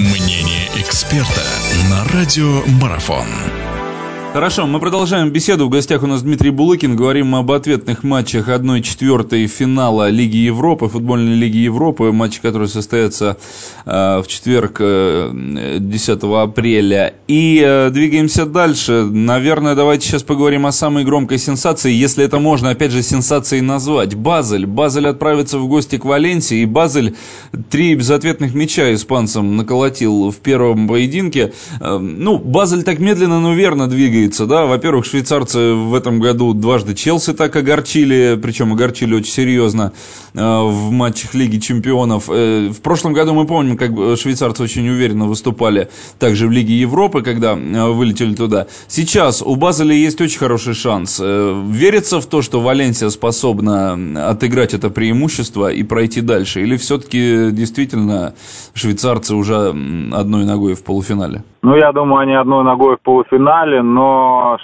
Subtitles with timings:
[0.00, 1.44] Мнение эксперта
[1.90, 3.79] на радио Марафон.
[4.32, 5.66] Хорошо, мы продолжаем беседу.
[5.66, 6.94] В гостях у нас Дмитрий Булыкин.
[6.94, 12.12] Говорим об ответных матчах 1-4 финала Лиги Европы, футбольной Лиги Европы.
[12.12, 13.38] Матчи, которые состоятся
[13.84, 13.90] э,
[14.20, 17.14] в четверг, э, 10 апреля.
[17.26, 19.02] И э, двигаемся дальше.
[19.02, 24.14] Наверное, давайте сейчас поговорим о самой громкой сенсации, если это можно, опять же, сенсацией назвать.
[24.14, 24.64] Базель.
[24.64, 26.58] Базель отправится в гости к Валенсии.
[26.58, 27.16] И Базель
[27.68, 31.52] три безответных мяча испанцам наколотил в первом поединке.
[31.80, 34.66] Э, ну, Базель так медленно, но верно двигается двигается, да.
[34.66, 39.92] Во-первых, швейцарцы в этом году дважды Челси так огорчили, причем огорчили очень серьезно
[40.34, 42.28] э, в матчах Лиги Чемпионов.
[42.28, 45.88] Э, в прошлом году мы помним, как швейцарцы очень уверенно выступали
[46.18, 48.66] также в Лиге Европы, когда э, вылетели туда.
[48.88, 51.20] Сейчас у Базеля есть очень хороший шанс.
[51.20, 56.60] Верится в то, что Валенсия способна отыграть это преимущество и пройти дальше?
[56.60, 58.34] Или все-таки действительно
[58.74, 59.68] швейцарцы уже
[60.12, 61.42] одной ногой в полуфинале?
[61.62, 64.09] Ну, я думаю, они одной ногой в полуфинале, но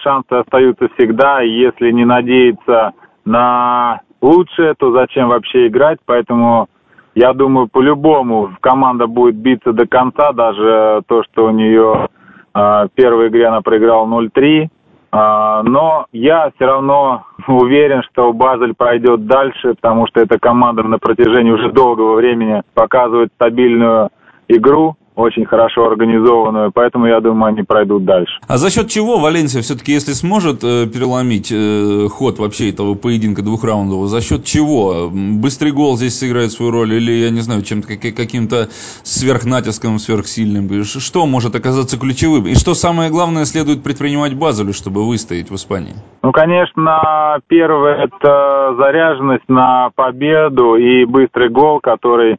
[0.03, 1.41] шансы остаются всегда.
[1.41, 2.93] Если не надеяться
[3.25, 5.99] на лучшее, то зачем вообще играть?
[6.07, 6.69] Поэтому
[7.15, 10.33] я думаю, по-любому команда будет биться до конца.
[10.33, 12.09] Даже то, что у нее
[12.55, 14.69] э, в первой игре она проиграла 0-3.
[15.13, 20.99] Э, но я все равно уверен, что Базель пройдет дальше, потому что эта команда на
[20.99, 24.11] протяжении уже долгого времени показывает стабильную
[24.49, 28.39] игру очень хорошо организованную, поэтому я думаю, они пройдут дальше.
[28.47, 33.43] А за счет чего Валенсия все-таки, если сможет э, переломить э, ход вообще этого поединка
[33.43, 35.09] двухраундового, за счет чего?
[35.11, 38.69] Быстрый гол здесь сыграет свою роль или, я не знаю, чем-то каким-то
[39.03, 40.69] сверхнатиском, сверхсильным?
[40.85, 42.47] Что может оказаться ключевым?
[42.47, 45.95] И что самое главное следует предпринимать Базелю, чтобы выстоять в Испании?
[46.23, 52.39] Ну, конечно, первое это заряженность на победу и быстрый гол, который э,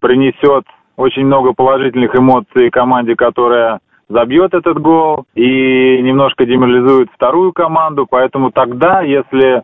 [0.00, 0.64] принесет
[0.96, 8.06] очень много положительных эмоций команде, которая забьет этот гол и немножко деморализует вторую команду.
[8.08, 9.62] Поэтому тогда, если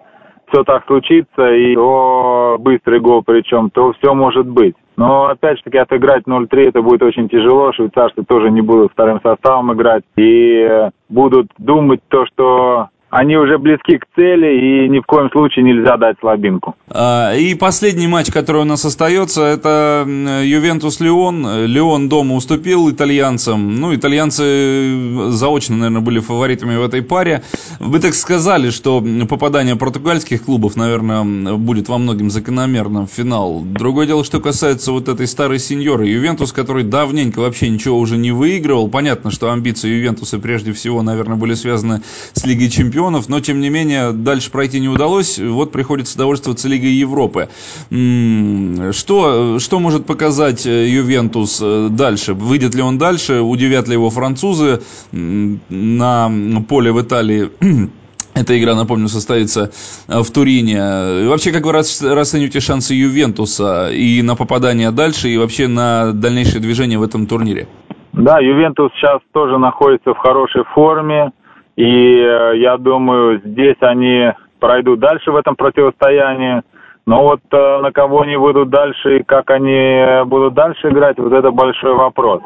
[0.50, 4.74] все так случится, и о, быстрый гол причем, то все может быть.
[4.96, 7.72] Но опять же таки отыграть 0-3 это будет очень тяжело.
[7.72, 10.02] Швейцарцы тоже не будут вторым составом играть.
[10.16, 15.64] И будут думать то, что они уже близки к цели, и ни в коем случае
[15.64, 16.74] нельзя дать слабинку.
[16.90, 21.66] А, и последний матч, который у нас остается, это Ювентус-Леон.
[21.66, 23.76] Леон дома уступил итальянцам.
[23.76, 27.42] Ну, итальянцы заочно, наверное, были фаворитами в этой паре.
[27.80, 33.62] Вы так сказали, что попадание португальских клубов, наверное, будет во многом закономерным в финал.
[33.64, 36.06] Другое дело, что касается вот этой старой сеньоры.
[36.06, 38.90] Ювентус, который давненько вообще ничего уже не выигрывал.
[38.90, 42.02] Понятно, что амбиции Ювентуса прежде всего, наверное, были связаны
[42.34, 45.38] с Лигой Чемпионов чемпионов, но тем не менее дальше пройти не удалось.
[45.38, 47.48] Вот приходится довольствоваться Лигой Европы.
[47.90, 52.34] Что, что может показать э, Ювентус э, дальше?
[52.34, 53.40] Выйдет ли он дальше?
[53.40, 54.80] Удивят ли его французы
[55.12, 56.30] на
[56.68, 57.50] поле в Италии?
[58.34, 59.70] Эта игра, напомню, состоится
[60.08, 61.28] э, в Турине.
[61.28, 66.98] Вообще, как вы расцениваете шансы Ювентуса и на попадание дальше, и вообще на дальнейшее движение
[66.98, 67.68] в этом турнире?
[68.12, 71.30] Да, Ювентус сейчас тоже находится в хорошей форме.
[71.78, 76.62] И э, я думаю, здесь они пройдут дальше в этом противостоянии.
[77.06, 81.32] Но вот э, на кого они выйдут дальше и как они будут дальше играть, вот
[81.32, 82.42] это большой вопрос.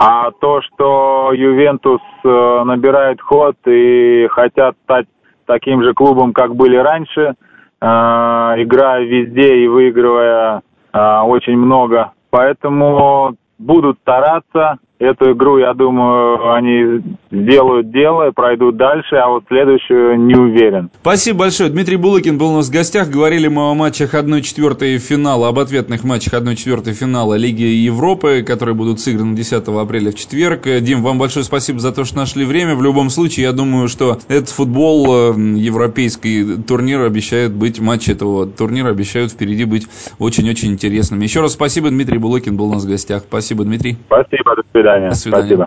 [0.00, 5.06] А то, что Ювентус э, набирает ход и хотят стать
[5.46, 7.34] таким же клубом, как были раньше,
[7.80, 10.62] играя везде и выигрывая
[10.92, 12.12] очень много.
[12.30, 19.44] Поэтому будут стараться, Эту игру, я думаю, они сделают дело и пройдут дальше, а вот
[19.48, 20.88] следующую не уверен.
[21.02, 21.68] Спасибо большое.
[21.68, 23.10] Дмитрий Булыкин был у нас в гостях.
[23.10, 28.98] Говорили мы о матчах 1-4 финала, об ответных матчах 1-4 финала Лиги Европы, которые будут
[28.98, 30.62] сыграны 10 апреля в четверг.
[30.80, 32.74] Дим, вам большое спасибо за то, что нашли время.
[32.74, 38.46] В любом случае, я думаю, что этот футбол, э, европейский турнир обещает быть, матчи этого
[38.46, 39.86] турнира обещают впереди быть
[40.18, 41.24] очень-очень интересными.
[41.24, 43.24] Еще раз спасибо, Дмитрий Булыкин был у нас в гостях.
[43.28, 43.98] Спасибо, Дмитрий.
[44.06, 45.10] Спасибо, до свидания свидания.
[45.10, 45.66] До свидания.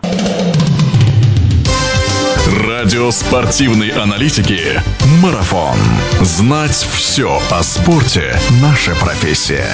[2.66, 4.80] Радио спортивной аналитики
[5.22, 5.76] «Марафон».
[6.20, 9.68] Знать все о спорте– наша профессия.